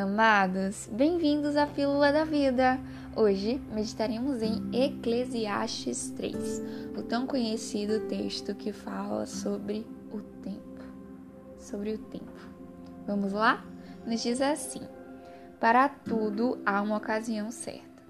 Amados, 0.00 0.88
bem-vindos 0.90 1.56
à 1.56 1.66
Pílula 1.66 2.10
da 2.10 2.24
Vida. 2.24 2.80
Hoje 3.14 3.60
meditaremos 3.70 4.40
em 4.40 4.62
Eclesiastes 4.72 6.08
3, 6.16 6.62
o 6.96 7.02
tão 7.02 7.26
conhecido 7.26 8.08
texto 8.08 8.54
que 8.54 8.72
fala 8.72 9.26
sobre 9.26 9.86
o 10.10 10.20
tempo. 10.40 10.82
Sobre 11.58 11.92
o 11.92 11.98
tempo. 11.98 12.32
Vamos 13.06 13.34
lá? 13.34 13.62
Nos 14.06 14.22
diz 14.22 14.40
assim: 14.40 14.80
Para 15.60 15.86
tudo 15.90 16.58
há 16.64 16.80
uma 16.80 16.96
ocasião 16.96 17.50
certa. 17.50 18.02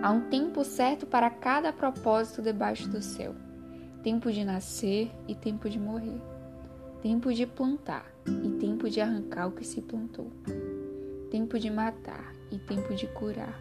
Há 0.00 0.12
um 0.12 0.28
tempo 0.30 0.62
certo 0.62 1.08
para 1.08 1.28
cada 1.28 1.72
propósito 1.72 2.40
debaixo 2.40 2.88
do 2.88 3.02
céu. 3.02 3.34
Tempo 4.04 4.30
de 4.30 4.44
nascer 4.44 5.10
e 5.26 5.34
tempo 5.34 5.68
de 5.68 5.80
morrer. 5.80 6.22
Tempo 7.02 7.34
de 7.34 7.46
plantar 7.48 8.06
e 8.44 8.50
tempo 8.60 8.88
de 8.88 9.00
arrancar 9.00 9.48
o 9.48 9.52
que 9.52 9.66
se 9.66 9.82
plantou 9.82 10.30
tempo 11.32 11.58
de 11.58 11.70
matar 11.70 12.34
e 12.50 12.58
tempo 12.58 12.94
de 12.94 13.06
curar, 13.06 13.58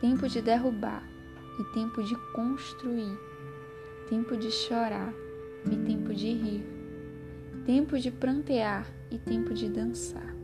tempo 0.00 0.28
de 0.28 0.42
derrubar 0.42 1.08
e 1.60 1.64
tempo 1.72 2.02
de 2.02 2.16
construir, 2.32 3.16
tempo 4.10 4.36
de 4.36 4.50
chorar 4.50 5.14
e 5.70 5.76
tempo 5.76 6.12
de 6.12 6.32
rir, 6.32 6.66
tempo 7.64 7.96
de 8.00 8.10
prantear 8.10 8.84
e 9.12 9.16
tempo 9.16 9.54
de 9.54 9.68
dançar, 9.68 10.34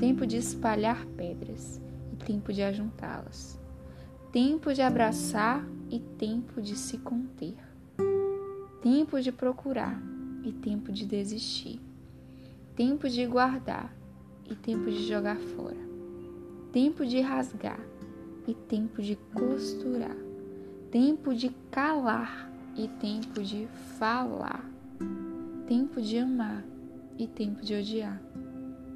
tempo 0.00 0.26
de 0.26 0.36
espalhar 0.36 1.06
pedras 1.16 1.80
e 2.12 2.16
tempo 2.16 2.52
de 2.52 2.60
ajuntá-las, 2.60 3.56
tempo 4.32 4.74
de 4.74 4.82
abraçar 4.82 5.64
e 5.88 6.00
tempo 6.00 6.60
de 6.60 6.74
se 6.74 6.98
conter, 6.98 7.54
tempo 8.82 9.20
de 9.20 9.30
procurar 9.30 10.02
e 10.42 10.50
tempo 10.50 10.90
de 10.90 11.06
desistir, 11.06 11.80
tempo 12.74 13.08
de 13.08 13.24
guardar 13.26 14.01
e 14.48 14.54
tempo 14.54 14.90
de 14.90 15.06
jogar 15.06 15.36
fora, 15.36 15.76
tempo 16.72 17.04
de 17.06 17.20
rasgar 17.20 17.80
e 18.46 18.54
tempo 18.54 19.02
de 19.02 19.16
costurar, 19.34 20.16
tempo 20.90 21.34
de 21.34 21.50
calar 21.70 22.50
e 22.76 22.88
tempo 22.88 23.42
de 23.42 23.66
falar, 23.98 24.68
tempo 25.66 26.00
de 26.00 26.18
amar 26.18 26.64
e 27.18 27.26
tempo 27.26 27.62
de 27.62 27.74
odiar, 27.74 28.20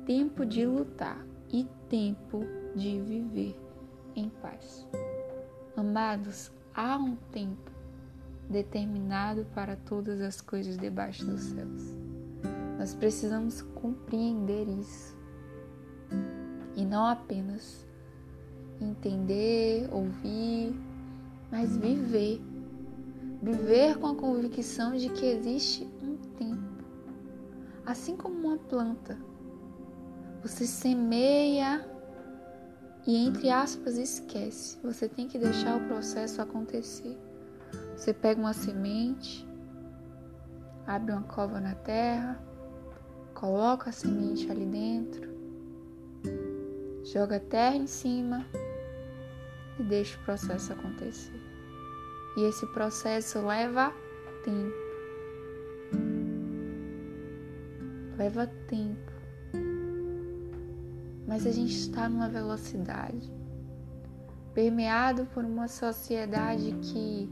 tempo 0.05 0.44
de 0.44 0.66
lutar 0.66 1.25
e 1.53 1.66
tempo 1.88 2.44
de 2.75 3.00
viver 3.00 3.56
em 4.14 4.28
paz. 4.28 4.86
Amados, 5.77 6.50
há 6.75 6.97
um 6.97 7.16
tempo 7.31 7.70
determinado 8.48 9.47
para 9.55 9.77
todas 9.77 10.20
as 10.20 10.41
coisas 10.41 10.77
debaixo 10.77 11.25
dos 11.25 11.41
céus. 11.42 11.94
Nós 12.78 12.94
precisamos 12.94 13.62
compreender 13.62 14.69
isso 14.69 15.16
e 16.75 16.85
não 16.85 17.07
apenas 17.07 17.87
entender, 18.81 19.89
ouvir, 19.91 20.75
mas 21.51 21.77
viver. 21.77 22.41
Viver 23.43 23.99
com 23.99 24.09
a 24.09 24.15
convicção 24.15 24.97
de 24.97 25.09
que 25.11 25.27
existe 25.27 25.84
um 26.03 26.17
tempo. 26.37 26.84
Assim 27.84 28.17
como 28.17 28.49
uma 28.49 28.59
planta, 28.59 29.19
você 30.43 30.67
semeia 30.67 31.89
e, 33.07 33.17
entre 33.17 33.51
aspas, 33.51 33.97
esquece. 33.97 34.79
Você 34.83 35.09
tem 35.09 35.29
que 35.29 35.39
deixar 35.39 35.77
o 35.77 35.87
processo 35.87 36.43
acontecer. 36.43 37.17
Você 37.97 38.12
pega 38.12 38.41
uma 38.41 38.53
semente, 38.53 39.47
abre 40.87 41.12
uma 41.12 41.23
cova 41.23 41.61
na 41.61 41.75
terra, 41.75 42.43
coloca 43.34 43.91
a 43.91 43.93
semente 43.93 44.51
ali 44.51 44.67
dentro, 44.67 45.36
joga 47.05 47.39
terra 47.39 47.77
em 47.77 47.86
cima 47.86 48.44
e 49.78 49.82
deixa 49.82 50.19
o 50.19 50.25
processo 50.25 50.72
acontecer. 50.72 51.41
E 52.37 52.43
esse 52.43 52.66
processo 52.66 53.41
leva 53.47 53.93
tempo. 54.44 54.87
Leva 58.16 58.47
tempo. 58.69 59.12
Mas 61.27 61.47
a 61.47 61.53
gente 61.53 61.75
está 61.75 62.09
numa 62.09 62.28
velocidade 62.28 63.34
permeado 64.56 65.27
por 65.27 65.44
uma 65.44 65.69
sociedade 65.69 66.72
que 66.81 67.28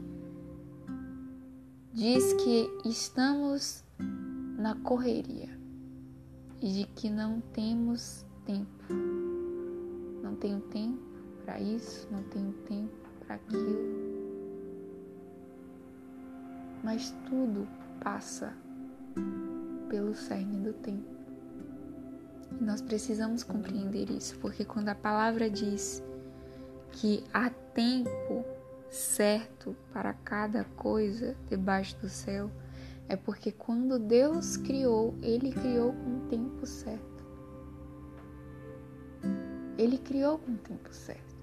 diz 1.91 2.33
que 2.33 2.69
estamos 2.87 3.83
na 4.59 4.75
correria 4.75 5.49
e 6.61 6.71
de 6.71 6.83
que 6.93 7.09
não 7.09 7.41
temos 7.41 8.23
tempo 8.45 9.15
não 10.35 10.39
tenho 10.39 10.59
tempo 10.59 10.99
para 11.45 11.59
isso, 11.61 12.07
não 12.11 12.21
tenho 12.23 12.51
tempo 12.67 12.93
para 13.25 13.35
aquilo. 13.35 13.79
Mas 16.83 17.15
tudo 17.27 17.67
passa 18.01 18.53
pelo 19.87 20.13
cerne 20.13 20.59
do 20.59 20.73
tempo. 20.73 21.15
E 22.59 22.63
nós 22.63 22.81
precisamos 22.81 23.43
compreender 23.43 24.09
isso, 24.09 24.37
porque 24.39 24.65
quando 24.65 24.89
a 24.89 24.95
palavra 24.95 25.49
diz 25.49 26.03
que 26.91 27.23
há 27.33 27.49
tempo 27.49 28.45
certo 28.89 29.75
para 29.93 30.13
cada 30.13 30.65
coisa 30.75 31.35
debaixo 31.49 31.97
do 31.97 32.09
céu, 32.09 32.51
é 33.07 33.15
porque 33.15 33.51
quando 33.51 33.99
Deus 33.99 34.57
criou, 34.57 35.15
Ele 35.21 35.51
criou 35.51 35.93
com 35.93 36.17
o 36.17 36.27
tempo 36.27 36.65
certo. 36.65 37.14
Ele 39.77 39.97
criou 39.97 40.37
com 40.37 40.51
o 40.51 40.57
tempo 40.57 40.93
certo. 40.93 41.35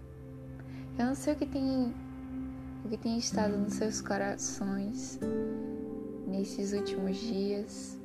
Eu 0.99 1.07
não 1.07 1.15
sei 1.15 1.35
o 1.35 1.37
que 1.37 1.47
tem 1.47 1.95
o 2.85 2.89
que 2.89 2.97
tem 2.97 3.17
estado 3.17 3.57
nos 3.57 3.75
seus 3.75 4.01
corações 4.01 5.19
nesses 6.27 6.73
últimos 6.73 7.17
dias, 7.17 7.99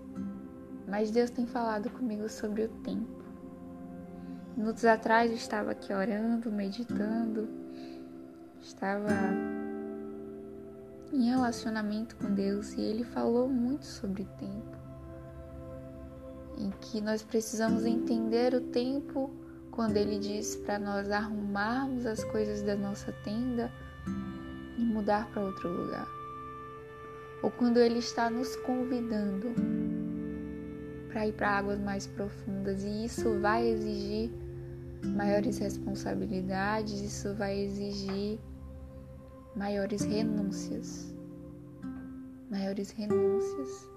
mas 0.87 1.09
Deus 1.09 1.29
tem 1.29 1.47
falado 1.47 1.89
comigo 1.89 2.29
sobre 2.29 2.65
o 2.65 2.69
tempo. 2.83 3.23
Minutos 4.55 4.85
atrás 4.85 5.31
eu 5.31 5.37
estava 5.37 5.71
aqui 5.71 5.93
orando, 5.93 6.51
meditando, 6.51 7.47
estava 8.61 9.11
em 11.11 11.29
relacionamento 11.29 12.15
com 12.17 12.33
Deus 12.33 12.73
e 12.73 12.81
Ele 12.81 13.03
falou 13.03 13.47
muito 13.49 13.85
sobre 13.85 14.25
tempo, 14.37 14.77
em 16.57 16.69
que 16.81 17.01
nós 17.01 17.23
precisamos 17.23 17.85
entender 17.85 18.53
o 18.53 18.61
tempo 18.61 19.31
quando 19.77 19.95
ele 19.95 20.17
diz 20.17 20.55
para 20.55 20.79
nós 20.79 21.11
arrumarmos 21.11 22.07
as 22.07 22.23
coisas 22.23 22.63
da 22.63 22.75
nossa 22.75 23.11
tenda 23.23 23.71
e 24.75 24.81
mudar 24.83 25.29
para 25.29 25.43
outro 25.43 25.69
lugar. 25.69 26.07
Ou 27.43 27.51
quando 27.51 27.77
ele 27.77 27.99
está 27.99 28.27
nos 28.27 28.55
convidando 28.55 29.53
para 31.09 31.27
ir 31.27 31.33
para 31.33 31.59
águas 31.59 31.79
mais 31.79 32.07
profundas 32.07 32.83
e 32.83 33.05
isso 33.05 33.39
vai 33.39 33.67
exigir 33.67 34.31
maiores 35.15 35.59
responsabilidades, 35.59 36.99
isso 36.99 37.35
vai 37.35 37.55
exigir 37.59 38.39
maiores 39.55 40.01
renúncias. 40.01 41.13
Maiores 42.49 42.89
renúncias 42.89 43.87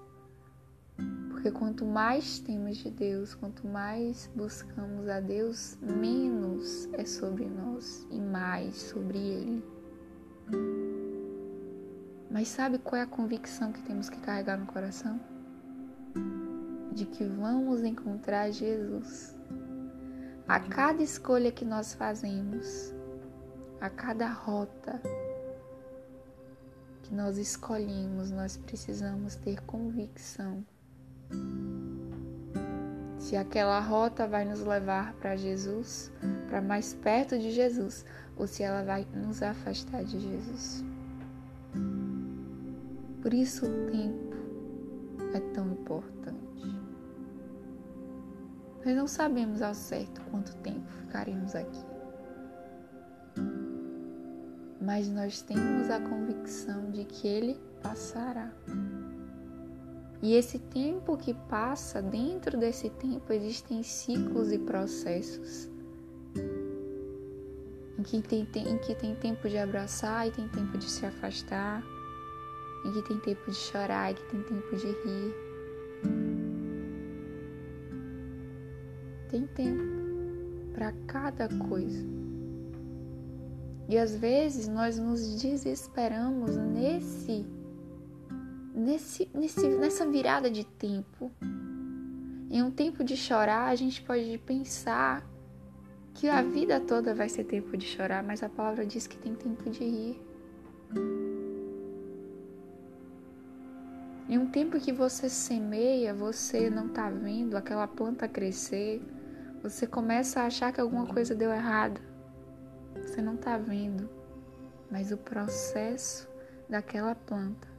porque 1.41 1.57
quanto 1.57 1.83
mais 1.83 2.37
temos 2.37 2.77
de 2.77 2.91
Deus, 2.91 3.33
quanto 3.33 3.65
mais 3.65 4.29
buscamos 4.35 5.09
a 5.09 5.19
Deus, 5.19 5.75
menos 5.81 6.87
é 6.93 7.03
sobre 7.03 7.45
nós 7.45 8.05
e 8.11 8.21
mais 8.21 8.75
sobre 8.75 9.17
Ele. 9.17 9.65
Mas 12.29 12.47
sabe 12.47 12.77
qual 12.77 13.01
é 13.01 13.05
a 13.05 13.07
convicção 13.07 13.71
que 13.71 13.81
temos 13.81 14.07
que 14.07 14.19
carregar 14.19 14.55
no 14.55 14.67
coração? 14.67 15.19
De 16.91 17.07
que 17.07 17.23
vamos 17.23 17.81
encontrar 17.81 18.51
Jesus. 18.51 19.35
A 20.47 20.59
cada 20.59 21.01
escolha 21.01 21.51
que 21.51 21.65
nós 21.65 21.95
fazemos, 21.95 22.93
a 23.79 23.89
cada 23.89 24.27
rota 24.27 25.01
que 27.01 27.15
nós 27.15 27.39
escolhemos, 27.39 28.29
nós 28.29 28.57
precisamos 28.57 29.33
ter 29.37 29.59
convicção 29.61 30.63
se 33.31 33.37
aquela 33.37 33.79
rota 33.79 34.27
vai 34.27 34.43
nos 34.43 34.61
levar 34.61 35.13
para 35.13 35.37
Jesus, 35.37 36.11
para 36.49 36.61
mais 36.61 36.93
perto 36.95 37.39
de 37.39 37.51
Jesus, 37.51 38.03
ou 38.35 38.45
se 38.45 38.61
ela 38.61 38.83
vai 38.83 39.07
nos 39.13 39.41
afastar 39.41 40.03
de 40.03 40.19
Jesus. 40.19 40.83
Por 43.21 43.33
isso 43.33 43.65
o 43.65 43.91
tempo 43.91 44.35
é 45.33 45.39
tão 45.53 45.71
importante. 45.71 46.41
Nós 48.83 48.95
não 48.97 49.07
sabemos 49.07 49.61
ao 49.61 49.75
certo 49.75 50.19
quanto 50.29 50.53
tempo 50.57 50.89
ficaremos 50.89 51.55
aqui. 51.55 51.85
Mas 54.81 55.07
nós 55.07 55.41
temos 55.41 55.89
a 55.89 56.01
convicção 56.01 56.91
de 56.91 57.05
que 57.05 57.27
ele 57.27 57.61
passará. 57.81 58.51
E 60.21 60.35
esse 60.35 60.59
tempo 60.59 61.17
que 61.17 61.33
passa, 61.33 62.01
dentro 62.01 62.57
desse 62.57 62.89
tempo 62.89 63.33
existem 63.33 63.81
ciclos 63.81 64.51
e 64.51 64.59
processos 64.59 65.71
em 68.01 68.03
que 68.03 68.21
tem, 68.21 68.67
em 68.67 68.77
que 68.79 68.95
tem 68.95 69.15
tempo 69.15 69.47
de 69.47 69.57
abraçar 69.57 70.27
e 70.27 70.31
tem 70.31 70.47
tempo 70.47 70.77
de 70.77 70.89
se 70.89 71.05
afastar, 71.05 71.83
em 72.85 72.91
que 72.91 73.01
tem 73.07 73.19
tempo 73.19 73.49
de 73.49 73.55
chorar 73.55 74.11
e 74.11 74.15
que 74.15 74.23
tem 74.23 74.41
tempo 74.41 74.75
de 74.75 74.87
rir. 74.87 75.35
Tem 79.29 79.47
tempo 79.47 79.83
para 80.73 80.91
cada 81.07 81.47
coisa. 81.69 82.05
E 83.87 83.97
às 83.97 84.15
vezes 84.15 84.67
nós 84.67 84.97
nos 84.97 85.39
desesperamos 85.41 86.55
nesse, 86.57 87.10
nesse, 88.91 89.29
nesse, 89.33 89.67
nessa 89.69 90.05
virada 90.05 90.51
de 90.51 90.65
tempo. 90.65 91.31
Em 92.49 92.61
um 92.61 92.69
tempo 92.69 93.03
de 93.03 93.15
chorar, 93.15 93.67
a 93.69 93.75
gente 93.75 94.01
pode 94.01 94.37
pensar 94.39 95.25
que 96.13 96.27
a 96.27 96.41
vida 96.41 96.79
toda 96.79 97.15
vai 97.15 97.29
ser 97.29 97.45
tempo 97.45 97.77
de 97.77 97.85
chorar, 97.85 98.21
mas 98.21 98.43
a 98.43 98.49
palavra 98.49 98.85
diz 98.85 99.07
que 99.07 99.17
tem 99.17 99.33
tempo 99.33 99.69
de 99.69 99.83
rir. 99.83 100.21
Em 104.27 104.37
um 104.37 104.47
tempo 104.47 104.79
que 104.79 104.91
você 104.91 105.29
semeia, 105.29 106.13
você 106.13 106.69
não 106.69 106.87
está 106.87 107.09
vendo 107.09 107.55
aquela 107.55 107.87
planta 107.87 108.27
crescer, 108.27 109.01
você 109.63 109.87
começa 109.87 110.41
a 110.41 110.47
achar 110.47 110.73
que 110.73 110.81
alguma 110.81 111.05
coisa 111.05 111.33
deu 111.33 111.51
errado. 111.51 112.01
Você 113.01 113.21
não 113.21 113.35
está 113.35 113.57
vendo, 113.57 114.09
mas 114.89 115.13
o 115.13 115.17
processo 115.17 116.29
daquela 116.69 117.15
planta 117.15 117.70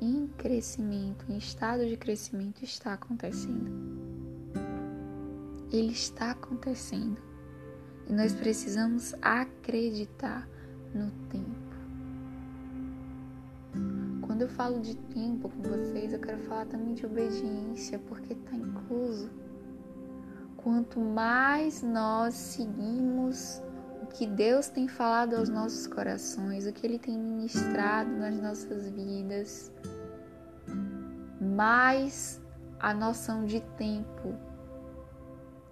em 0.00 0.26
crescimento, 0.38 1.24
em 1.28 1.38
estado 1.38 1.86
de 1.86 1.96
crescimento, 1.96 2.62
está 2.62 2.94
acontecendo. 2.94 3.70
Ele 5.72 5.92
está 5.92 6.30
acontecendo. 6.30 7.20
E 8.06 8.12
nós 8.12 8.32
precisamos 8.34 9.14
acreditar 9.20 10.48
no 10.94 11.10
tempo. 11.28 11.68
Quando 14.22 14.42
eu 14.42 14.48
falo 14.48 14.80
de 14.80 14.96
tempo 14.96 15.48
com 15.48 15.62
vocês, 15.62 16.12
eu 16.12 16.20
quero 16.20 16.38
falar 16.40 16.66
também 16.66 16.94
de 16.94 17.04
obediência, 17.04 17.98
porque 17.98 18.32
está 18.32 18.56
incluso. 18.56 19.30
Quanto 20.56 21.00
mais 21.00 21.82
nós 21.82 22.34
seguimos 22.34 23.62
que 24.08 24.26
Deus 24.26 24.68
tem 24.68 24.88
falado 24.88 25.34
aos 25.34 25.48
nossos 25.48 25.86
corações, 25.86 26.66
o 26.66 26.72
que 26.72 26.86
Ele 26.86 26.98
tem 26.98 27.16
ministrado 27.16 28.10
nas 28.10 28.34
nossas 28.40 28.88
vidas, 28.88 29.72
mais 31.40 32.40
a 32.80 32.92
noção 32.94 33.44
de 33.44 33.60
tempo 33.76 34.34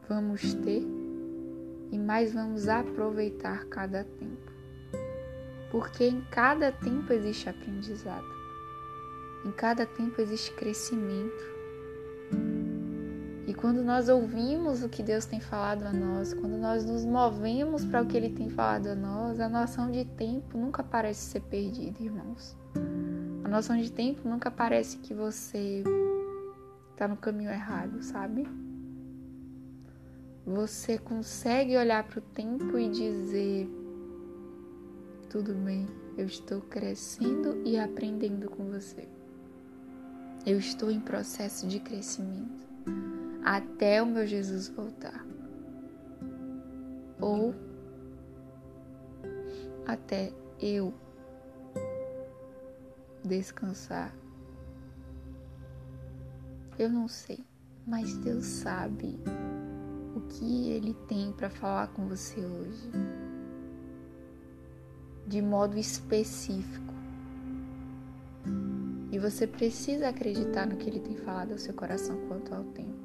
vamos 0.09 0.55
ter 0.55 0.83
e 1.91 1.99
mais 1.99 2.33
vamos 2.33 2.69
aproveitar 2.69 3.65
cada 3.67 4.05
tempo. 4.05 4.53
Porque 5.71 6.05
em 6.05 6.21
cada 6.31 6.73
tempo 6.73 7.13
existe 7.13 7.49
aprendizado, 7.49 8.27
em 9.45 9.53
cada 9.53 9.85
tempo 9.87 10.21
existe 10.21 10.53
crescimento. 10.53 11.56
E 13.47 13.55
quando 13.55 13.81
nós 13.81 14.09
ouvimos 14.09 14.83
o 14.83 14.89
que 14.89 15.05
Deus 15.05 15.25
tem 15.25 15.39
falado 15.39 15.85
a 15.85 15.93
nós, 15.93 16.35
quando 16.35 16.59
nós 16.59 16.85
nos 16.85 17.05
movemos 17.05 17.85
para 17.85 18.03
o 18.03 18.07
que 18.07 18.17
Ele 18.17 18.31
tem 18.31 18.51
falado 18.51 18.89
a 18.89 18.95
nós, 18.97 19.39
a 19.39 19.49
noção 19.49 19.89
de 19.89 20.05
tempo 20.05 20.59
nunca 20.59 20.83
parece 20.83 21.31
ser 21.31 21.41
perdida, 21.43 22.03
irmãos. 22.03 22.57
A 23.45 23.49
noção 23.49 23.77
de 23.77 23.93
tempo 23.93 24.29
nunca 24.29 24.51
parece 24.51 24.99
que 24.99 25.15
você 25.15 25.85
está 26.91 27.07
no 27.07 27.17
caminho 27.17 27.51
errado, 27.51 28.03
sabe? 28.03 28.49
Você 30.45 30.99
consegue 30.99 31.77
olhar 31.77 32.03
para 32.03 32.19
o 32.19 32.23
tempo 32.23 32.77
e 32.77 32.89
dizer: 32.89 33.71
tudo 35.31 35.55
bem, 35.55 35.87
eu 36.19 36.27
estou 36.27 36.61
crescendo 36.63 37.63
e 37.65 37.79
aprendendo 37.79 38.51
com 38.51 38.65
você. 38.73 39.09
Eu 40.45 40.59
estou 40.59 40.91
em 40.91 40.99
processo 40.99 41.69
de 41.69 41.79
crescimento 41.79 42.67
até 43.47 44.03
o 44.03 44.07
meu 44.07 44.27
Jesus 44.27 44.67
voltar. 44.67 45.25
Ou 47.21 47.55
até 49.87 50.33
eu 50.61 50.93
descansar. 53.23 54.13
Eu 56.77 56.91
não 56.91 57.07
sei, 57.07 57.39
mas 57.87 58.17
Deus 58.17 58.45
sabe 58.45 59.17
o 60.17 60.23
que 60.23 60.71
Ele 60.71 60.93
tem 61.07 61.31
para 61.31 61.49
falar 61.49 61.87
com 61.93 62.09
você 62.09 62.45
hoje, 62.45 62.91
de 65.25 65.41
modo 65.41 65.79
específico. 65.79 66.93
E 69.13 69.21
você 69.21 69.47
precisa 69.47 70.09
acreditar 70.09 70.67
no 70.67 70.77
que 70.77 70.91
Ele 70.91 71.01
tem 71.01 71.17
falado 71.17 71.53
ao 71.53 71.59
seu 71.59 71.73
coração 71.73 72.27
quanto 72.27 72.53
ao 72.53 72.65
tempo. 72.65 72.96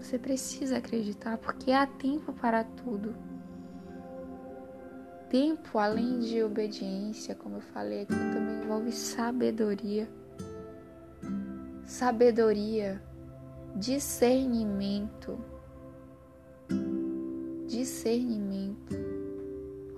Você 0.00 0.18
precisa 0.18 0.78
acreditar 0.78 1.36
porque 1.36 1.70
há 1.72 1.86
tempo 1.86 2.32
para 2.32 2.64
tudo. 2.64 3.14
Tempo, 5.28 5.78
além 5.78 6.18
de 6.20 6.42
obediência, 6.42 7.34
como 7.34 7.56
eu 7.56 7.60
falei 7.60 8.02
aqui, 8.02 8.14
também 8.14 8.64
envolve 8.64 8.90
sabedoria. 8.90 10.08
Sabedoria, 11.84 13.00
discernimento. 13.76 15.38
Discernimento. 17.68 18.96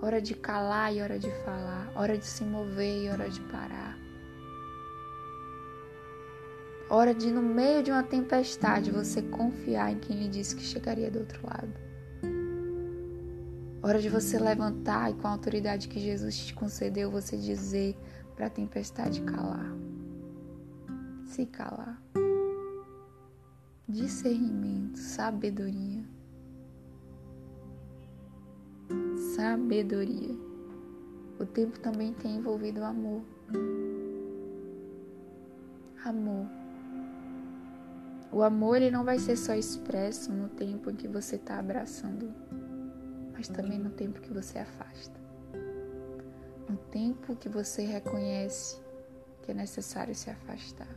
Hora 0.01 0.21
de 0.21 0.35
calar 0.35 0.93
e 0.93 1.01
hora 1.01 1.17
de 1.17 1.31
falar. 1.43 1.91
Hora 1.95 2.17
de 2.17 2.25
se 2.25 2.43
mover 2.43 3.05
e 3.05 3.09
hora 3.09 3.29
de 3.29 3.39
parar. 3.41 4.02
Hora 6.89 7.13
de, 7.13 7.31
no 7.31 7.41
meio 7.41 7.81
de 7.81 7.91
uma 7.91 8.03
tempestade, 8.03 8.91
você 8.91 9.21
confiar 9.21 9.91
em 9.91 9.99
quem 9.99 10.17
lhe 10.17 10.27
disse 10.27 10.55
que 10.55 10.61
chegaria 10.61 11.09
do 11.09 11.19
outro 11.19 11.45
lado. 11.45 11.73
Hora 13.81 13.99
de 13.99 14.09
você 14.09 14.37
levantar 14.37 15.11
e 15.11 15.13
com 15.15 15.27
a 15.27 15.31
autoridade 15.31 15.87
que 15.87 15.99
Jesus 15.99 16.37
te 16.37 16.53
concedeu, 16.53 17.09
você 17.09 17.37
dizer 17.37 17.97
para 18.35 18.47
a 18.47 18.49
tempestade 18.49 19.21
calar. 19.21 19.73
Se 21.25 21.45
calar. 21.45 22.01
Discernimento, 23.87 24.97
sabedoria. 24.97 26.03
Sabedoria. 29.35 30.35
O 31.39 31.45
tempo 31.45 31.79
também 31.79 32.13
tem 32.13 32.37
envolvido 32.37 32.83
amor. 32.83 33.23
Amor 36.05 36.62
o 38.33 38.41
amor 38.41 38.77
ele 38.77 38.89
não 38.89 39.03
vai 39.03 39.19
ser 39.19 39.37
só 39.37 39.53
expresso 39.53 40.31
no 40.31 40.49
tempo 40.49 40.89
em 40.89 40.95
que 40.95 41.07
você 41.07 41.35
está 41.35 41.59
abraçando, 41.59 42.33
mas 43.31 43.47
também 43.47 43.77
no 43.77 43.91
tempo 43.91 44.19
que 44.19 44.33
você 44.33 44.57
afasta. 44.57 45.21
No 46.67 46.75
tempo 46.89 47.35
que 47.35 47.47
você 47.47 47.83
reconhece 47.83 48.81
que 49.43 49.51
é 49.51 49.53
necessário 49.53 50.15
se 50.15 50.31
afastar. 50.31 50.87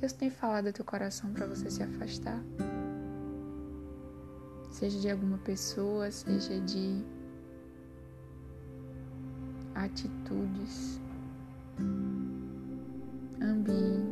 Deus 0.00 0.14
tem 0.14 0.30
falado 0.30 0.68
ao 0.68 0.72
teu 0.72 0.84
coração 0.84 1.30
para 1.32 1.46
você 1.46 1.70
se 1.70 1.82
afastar. 1.82 2.42
Seja 4.70 4.98
de 4.98 5.10
alguma 5.10 5.38
pessoa, 5.38 6.10
seja 6.10 6.58
de 6.60 7.04
atitudes, 9.74 10.98
ambientes 13.40 14.05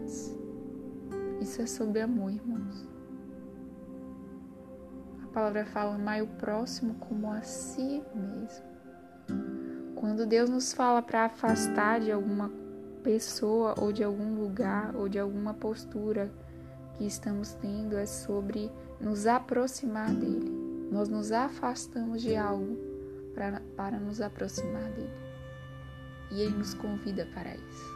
isso 1.54 1.62
é 1.62 1.66
sobre 1.66 2.00
amor, 2.00 2.32
irmãos. 2.32 2.84
A 5.22 5.26
palavra 5.28 5.64
fala: 5.64 5.94
amai 5.94 6.20
o 6.20 6.26
próximo 6.26 6.94
como 6.94 7.30
a 7.30 7.42
si 7.42 8.02
mesmo. 8.12 8.64
Quando 9.94 10.26
Deus 10.26 10.50
nos 10.50 10.72
fala 10.72 11.00
para 11.00 11.26
afastar 11.26 12.00
de 12.00 12.10
alguma 12.10 12.50
pessoa 13.04 13.74
ou 13.78 13.92
de 13.92 14.02
algum 14.02 14.34
lugar 14.34 14.96
ou 14.96 15.08
de 15.08 15.18
alguma 15.18 15.54
postura 15.54 16.28
que 16.94 17.06
estamos 17.06 17.52
tendo, 17.54 17.96
é 17.96 18.04
sobre 18.06 18.68
nos 19.00 19.26
aproximar 19.26 20.12
dele. 20.12 20.50
Nós 20.90 21.08
nos 21.08 21.30
afastamos 21.30 22.20
de 22.20 22.34
algo 22.34 22.76
para, 23.32 23.62
para 23.76 24.00
nos 24.00 24.20
aproximar 24.20 24.90
dele. 24.90 25.14
E 26.32 26.40
ele 26.40 26.56
nos 26.56 26.74
convida 26.74 27.26
para 27.32 27.54
isso 27.54 27.93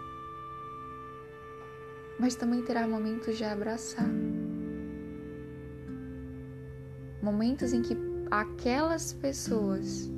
mas 2.19 2.35
também 2.35 2.63
terá 2.63 2.87
momentos 2.87 3.37
de 3.37 3.45
abraçar. 3.45 4.09
Momentos 7.23 7.73
em 7.73 7.83
que 7.83 7.97
aquelas 8.31 9.13
pessoas 9.13 10.11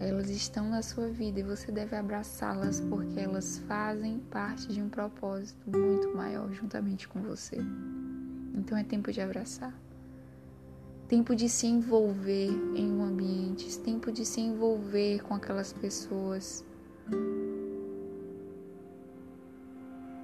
elas 0.00 0.30
estão 0.30 0.68
na 0.70 0.80
sua 0.80 1.08
vida 1.08 1.40
e 1.40 1.42
você 1.42 1.72
deve 1.72 1.96
abraçá-las 1.96 2.80
porque 2.80 3.18
elas 3.18 3.58
fazem 3.66 4.20
parte 4.30 4.68
de 4.68 4.80
um 4.80 4.88
propósito 4.88 5.58
muito 5.68 6.14
maior 6.16 6.52
juntamente 6.52 7.08
com 7.08 7.20
você. 7.20 7.58
Então 8.54 8.78
é 8.78 8.84
tempo 8.84 9.10
de 9.12 9.20
abraçar. 9.20 9.74
tempo 11.08 11.34
de 11.34 11.48
se 11.48 11.66
envolver 11.66 12.50
em 12.76 12.92
um 12.92 13.02
ambiente, 13.02 13.78
tempo 13.80 14.12
de 14.12 14.26
se 14.26 14.40
envolver 14.42 15.22
com 15.22 15.34
aquelas 15.34 15.72
pessoas, 15.72 16.64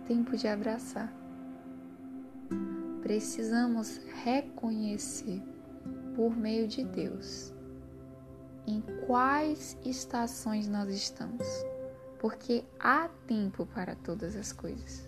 tempo 0.07 0.37
de 0.37 0.47
abraçar. 0.47 1.13
Precisamos 3.03 4.01
reconhecer 4.25 5.43
por 6.15 6.37
meio 6.37 6.67
de 6.67 6.85
Deus 6.85 7.53
em 8.67 8.83
quais 9.07 9.77
estações 9.85 10.67
nós 10.69 10.91
estamos, 10.91 11.47
porque 12.19 12.65
há 12.81 13.09
tempo 13.27 13.67
para 13.67 13.95
todas 13.95 14.37
as 14.37 14.53
coisas. 14.53 15.07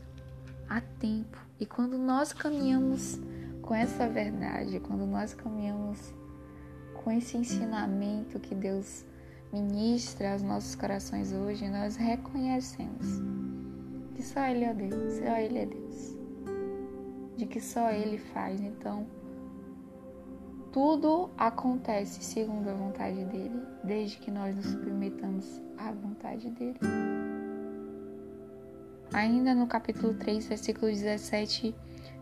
Há 0.69 0.81
tempo. 0.81 1.38
E 1.59 1.65
quando 1.65 1.97
nós 1.97 2.33
caminhamos 2.33 3.19
com 3.62 3.75
essa 3.75 4.09
verdade, 4.09 4.81
quando 4.81 5.07
nós 5.07 5.33
caminhamos 5.33 6.12
com 7.03 7.11
esse 7.11 7.37
ensinamento 7.37 8.38
que 8.41 8.55
Deus 8.55 9.05
ministra 9.53 10.33
aos 10.33 10.43
nossos 10.43 10.75
corações 10.75 11.33
hoje, 11.33 11.69
nós 11.69 11.97
reconhecemos 11.97 13.23
que 14.17 14.23
só 14.23 14.47
Ele 14.47 14.65
é 14.65 14.73
Deus, 14.73 15.13
só 15.13 15.37
Ele 15.37 15.59
é 15.59 15.67
Deus, 15.67 16.17
de 17.37 17.45
que 17.45 17.61
só 17.61 17.91
Ele 17.91 18.17
faz. 18.17 18.59
Então, 18.63 19.07
tudo 20.73 21.29
acontece 21.37 22.25
segundo 22.25 22.69
a 22.71 22.73
vontade 22.73 23.27
dele, 23.27 23.61
desde 23.85 24.17
que 24.19 24.31
nós 24.31 24.57
nos 24.57 24.65
submetamos 24.65 25.63
à 25.77 25.93
vontade 25.93 26.49
dele. 26.51 26.79
Ainda 29.13 29.55
no 29.55 29.67
capítulo 29.67 30.15
3, 30.15 30.47
versículo 30.47 30.87
17, 30.87 31.75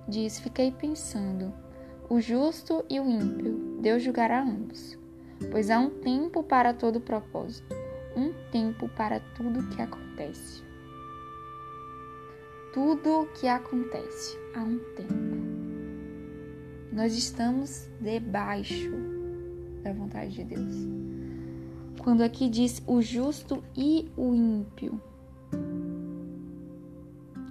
diz: 0.08 0.40
Fiquei 0.40 0.72
pensando, 0.72 1.54
o 2.10 2.20
justo 2.20 2.84
e 2.90 2.98
o 2.98 3.08
ímpio, 3.08 3.78
Deus 3.80 4.02
julgará 4.02 4.42
ambos, 4.42 4.98
pois 5.52 5.70
há 5.70 5.78
um 5.78 5.90
tempo 6.00 6.42
para 6.42 6.74
todo 6.74 7.00
propósito, 7.00 7.72
um 8.16 8.32
tempo 8.50 8.88
para 8.88 9.20
tudo 9.36 9.68
que 9.68 9.80
acontece. 9.80 10.73
Tudo 12.74 13.28
que 13.34 13.46
acontece 13.46 14.36
há 14.52 14.60
um 14.64 14.80
tempo. 14.96 15.14
Nós 16.92 17.14
estamos 17.14 17.88
debaixo 18.00 18.90
da 19.84 19.92
vontade 19.92 20.34
de 20.34 20.42
Deus. 20.42 20.74
Quando 22.02 22.22
aqui 22.22 22.48
diz 22.48 22.82
o 22.84 23.00
justo 23.00 23.62
e 23.76 24.10
o 24.16 24.34
ímpio, 24.34 25.00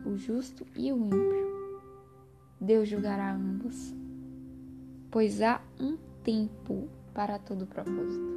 o 0.06 0.18
justo 0.18 0.68
e 0.75 0.92
o 0.92 0.98
ímpio, 0.98 1.72
Deus 2.60 2.89
julgará 2.89 3.34
ambos, 3.34 3.96
pois 5.10 5.42
há 5.42 5.62
um 5.80 5.96
tempo 6.22 6.89
para 7.13 7.39
todo 7.39 7.65
propósito. 7.65 8.34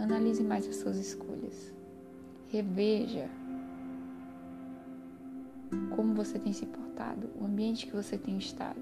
Analise 0.00 0.42
mais 0.42 0.66
as 0.66 0.74
suas 0.74 0.96
escolhas. 0.96 1.80
Reveja 2.52 3.30
como 5.96 6.12
você 6.12 6.38
tem 6.38 6.52
se 6.52 6.66
portado, 6.66 7.30
o 7.40 7.46
ambiente 7.46 7.86
que 7.86 7.96
você 7.96 8.18
tem 8.18 8.36
estado. 8.36 8.78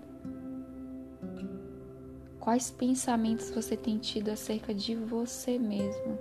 Quais 2.41 2.69
pensamentos 2.69 3.49
você 3.51 3.77
tem 3.77 3.97
tido 3.99 4.31
acerca 4.31 4.75
de 4.75 4.97
você 4.97 5.57
mesmo? 5.57 6.19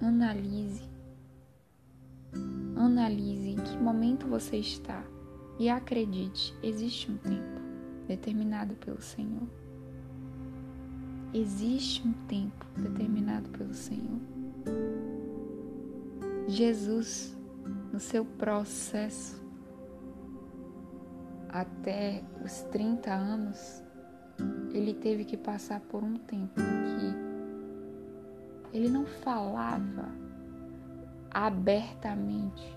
Analise. 0.00 0.88
Analise 2.76 3.48
em 3.48 3.56
que 3.56 3.76
momento 3.78 4.28
você 4.28 4.58
está 4.58 5.04
e 5.58 5.68
acredite, 5.68 6.54
existe 6.62 7.10
um 7.10 7.16
tempo 7.16 7.60
determinado 8.06 8.76
pelo 8.76 9.02
Senhor. 9.02 9.48
Existe 11.32 12.06
um 12.06 12.12
tempo 12.26 12.64
determinado 12.76 13.48
pelo 13.50 13.74
Senhor. 13.74 14.18
Jesus, 16.46 17.36
no 17.92 18.00
seu 18.00 18.24
processo 18.24 19.38
até 21.50 22.22
os 22.42 22.62
30 22.72 23.12
anos, 23.12 23.82
ele 24.72 24.94
teve 24.94 25.24
que 25.24 25.36
passar 25.36 25.80
por 25.80 26.02
um 26.02 26.16
tempo 26.16 26.60
em 26.60 26.64
que 28.72 28.76
ele 28.76 28.88
não 28.88 29.04
falava 29.04 30.08
abertamente, 31.30 32.76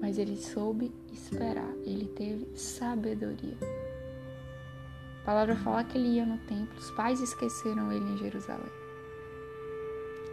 mas 0.00 0.18
ele 0.18 0.36
soube 0.36 0.92
esperar, 1.12 1.72
ele 1.84 2.06
teve 2.08 2.56
sabedoria. 2.56 3.56
A 5.22 5.24
palavra 5.24 5.56
fala 5.56 5.84
que 5.84 5.96
ele 5.96 6.16
ia 6.16 6.26
no 6.26 6.36
templo, 6.38 6.76
os 6.76 6.90
pais 6.90 7.20
esqueceram 7.20 7.92
ele 7.92 8.04
em 8.04 8.16
Jerusalém. 8.16 8.72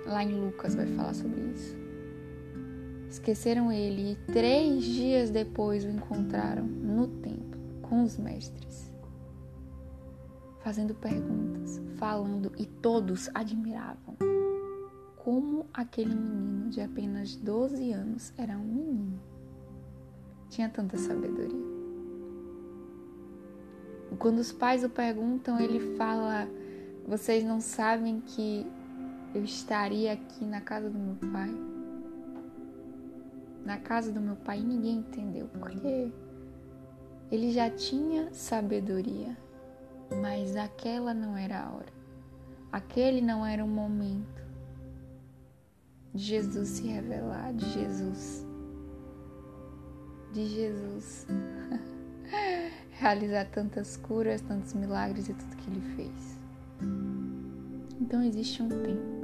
Lá 0.05 0.23
em 0.23 0.39
Lucas 0.39 0.75
vai 0.75 0.87
falar 0.87 1.13
sobre 1.13 1.41
isso. 1.41 1.77
Esqueceram 3.09 3.71
ele 3.71 4.13
e 4.13 4.15
três 4.31 4.83
dias 4.83 5.29
depois 5.29 5.85
o 5.85 5.89
encontraram 5.89 6.65
no 6.65 7.07
templo 7.07 7.59
com 7.81 8.03
os 8.03 8.17
mestres, 8.17 8.93
fazendo 10.63 10.93
perguntas, 10.95 11.81
falando 11.97 12.51
e 12.57 12.65
todos 12.65 13.29
admiravam 13.33 14.15
como 15.29 15.67
aquele 15.71 16.15
menino 16.15 16.69
de 16.71 16.81
apenas 16.81 17.35
12 17.35 17.91
anos 17.91 18.33
era 18.35 18.57
um 18.57 18.65
menino. 18.65 19.21
Tinha 20.49 20.67
tanta 20.69 20.97
sabedoria. 20.97 21.78
Quando 24.17 24.39
os 24.39 24.51
pais 24.51 24.83
o 24.83 24.89
perguntam, 24.89 25.59
ele 25.59 25.95
fala: 25.95 26.47
Vocês 27.07 27.43
não 27.43 27.61
sabem 27.61 28.21
que 28.21 28.65
eu 29.33 29.43
estaria 29.43 30.13
aqui 30.13 30.45
na 30.45 30.61
casa 30.61 30.89
do 30.89 30.97
meu 30.97 31.15
pai. 31.31 31.51
Na 33.63 33.77
casa 33.77 34.11
do 34.11 34.19
meu 34.19 34.35
pai 34.35 34.59
ninguém 34.61 34.97
entendeu, 34.97 35.47
porque 35.59 36.11
ele 37.31 37.51
já 37.51 37.69
tinha 37.69 38.33
sabedoria, 38.33 39.37
mas 40.21 40.55
aquela 40.55 41.13
não 41.13 41.37
era 41.37 41.61
a 41.61 41.71
hora. 41.71 41.93
Aquele 42.71 43.21
não 43.21 43.45
era 43.45 43.63
o 43.63 43.67
momento 43.67 44.43
de 46.13 46.23
Jesus 46.23 46.69
se 46.69 46.87
revelar, 46.87 47.53
de 47.53 47.65
Jesus. 47.69 48.45
De 50.33 50.45
Jesus 50.47 51.27
realizar 52.99 53.45
tantas 53.45 53.95
curas, 53.95 54.41
tantos 54.41 54.73
milagres 54.73 55.29
e 55.29 55.33
tudo 55.33 55.55
que 55.55 55.69
ele 55.69 55.81
fez. 55.95 56.39
Então 57.99 58.21
existe 58.21 58.61
um 58.61 58.69
tempo 58.69 59.19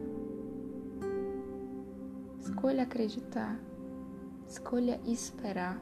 Escolha 2.46 2.84
acreditar. 2.84 3.60
Escolha 4.48 5.00
esperar. 5.06 5.82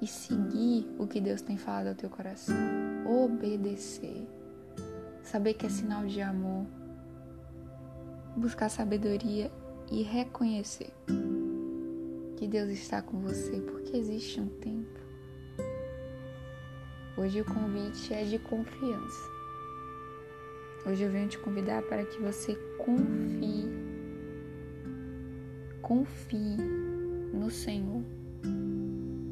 E 0.00 0.06
seguir 0.06 0.94
o 0.98 1.06
que 1.06 1.20
Deus 1.20 1.40
tem 1.40 1.56
falado 1.56 1.88
ao 1.88 1.94
teu 1.94 2.08
coração. 2.08 2.54
Obedecer. 3.06 4.28
Saber 5.22 5.54
que 5.54 5.66
é 5.66 5.68
sinal 5.68 6.06
de 6.06 6.20
amor. 6.20 6.66
Buscar 8.36 8.68
sabedoria 8.68 9.50
e 9.90 10.02
reconhecer 10.02 10.92
que 12.36 12.46
Deus 12.46 12.70
está 12.70 13.00
com 13.00 13.18
você, 13.20 13.60
porque 13.60 13.96
existe 13.96 14.40
um 14.40 14.46
tempo. 14.46 15.00
Hoje 17.16 17.40
o 17.40 17.44
convite 17.46 18.12
é 18.12 18.24
de 18.24 18.38
confiança. 18.38 19.36
Hoje 20.86 21.02
eu 21.02 21.10
venho 21.10 21.28
te 21.28 21.38
convidar 21.38 21.82
para 21.82 22.04
que 22.04 22.20
você 22.20 22.54
confie. 22.76 23.66
Confie 25.80 26.58
no 27.32 27.50
Senhor. 27.50 28.02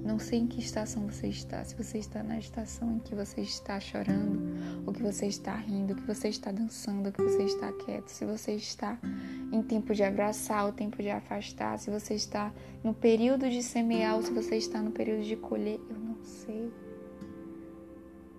Não 0.02 0.18
sei 0.18 0.40
em 0.40 0.46
que 0.46 0.61
estação 0.61 1.06
você 1.06 1.26
está. 1.26 1.62
Se 1.62 1.76
você 1.76 1.99
está 1.99 2.23
na 2.23 2.38
estação 2.38 2.96
em 2.96 2.99
que 3.00 3.14
você 3.14 3.42
está 3.42 3.78
chorando, 3.78 4.40
ou 4.87 4.92
que 4.92 5.02
você 5.02 5.26
está 5.26 5.54
rindo, 5.54 5.92
ou 5.92 6.00
que 6.00 6.06
você 6.06 6.28
está 6.28 6.50
dançando, 6.50 7.06
ou 7.06 7.12
que 7.12 7.23
você 7.23 7.42
está 7.42 7.70
quieto, 7.73 8.08
se 8.08 8.25
você 8.25 8.52
está 8.52 8.99
em 9.54 9.62
tempo 9.62 9.94
de 9.94 10.02
abraçar, 10.02 10.66
ou 10.66 10.73
tempo 10.73 11.00
de 11.00 11.08
afastar, 11.08 11.78
se 11.78 11.88
você 11.88 12.14
está 12.14 12.52
no 12.82 12.92
período 12.92 13.49
de 13.49 13.62
semear, 13.62 14.16
ou 14.16 14.23
se 14.23 14.32
você 14.32 14.56
está 14.56 14.82
no 14.82 14.90
período 14.90 15.23
de 15.23 15.37
colher, 15.37 15.78
eu 15.88 15.96
não 15.96 16.16
sei. 16.25 16.73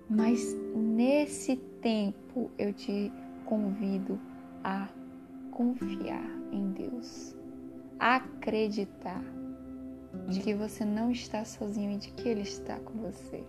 Mas 0.10 0.53
nesse 0.75 1.55
tempo 1.81 2.51
eu 2.57 2.74
te 2.74 3.10
convido 3.45 4.19
a 4.62 4.89
confiar 5.51 6.29
em 6.51 6.72
Deus, 6.72 7.34
a 7.98 8.17
acreditar 8.17 9.24
de 10.27 10.41
que 10.41 10.53
você 10.53 10.84
não 10.84 11.10
está 11.12 11.45
sozinho 11.45 11.91
e 11.91 11.98
de 11.98 12.12
que 12.12 12.27
Ele 12.27 12.41
está 12.41 12.77
com 12.79 12.93
você. 13.00 13.41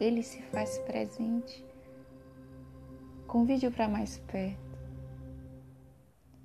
Ele 0.00 0.24
se 0.24 0.42
faz 0.42 0.78
presente. 0.80 1.64
Convide-o 3.28 3.70
para 3.70 3.88
mais 3.88 4.18
perto. 4.18 4.67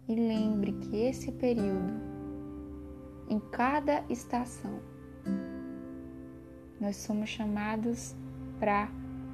E 0.07 0.15
lembre 0.15 0.73
que 0.73 0.97
esse 0.97 1.31
período 1.31 2.13
em 3.29 3.39
cada 3.51 4.03
estação. 4.09 4.79
Nós 6.79 6.97
somos 6.97 7.29
chamados 7.29 8.15
para 8.59 8.89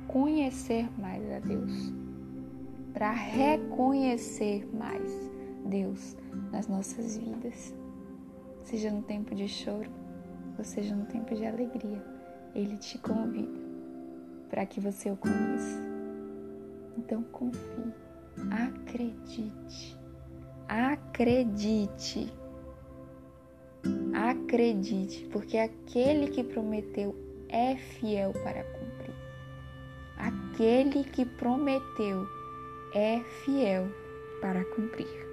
conhecer 0.08 0.90
mais 1.00 1.30
a 1.32 1.40
Deus, 1.40 1.94
para 2.94 3.12
reconhecer 3.12 4.68
mais 4.74 5.12
Deus 5.66 6.16
nas 6.52 6.68
nossas 6.68 7.18
vidas, 7.18 7.74
seja 8.64 8.92
no 8.92 9.02
tempo 9.02 9.36
de 9.36 9.48
choro 9.48 9.90
ou 10.58 10.64
seja 10.64 10.96
no 10.96 11.06
tempo 11.06 11.36
de 11.36 11.46
alegria. 11.46 12.04
Ele 12.56 12.78
te 12.78 12.98
convida 12.98 13.60
para 14.50 14.66
que 14.66 14.80
você 14.80 15.12
o 15.12 15.18
conheça. 15.18 15.80
Então 16.98 17.24
confie, 17.24 17.94
acredite, 18.50 19.99
acredite, 20.70 22.32
acredite, 24.14 25.28
porque 25.32 25.58
aquele 25.58 26.28
que 26.28 26.44
prometeu 26.44 27.16
é 27.50 27.76
fiel 27.76 28.32
para 28.44 28.64
cumprir. 28.64 29.16
Aquele 30.18 31.04
que 31.06 31.26
prometeu 31.26 32.28
é 32.94 33.20
fiel 33.44 33.88
para 34.42 34.64
cumprir. 34.76 35.29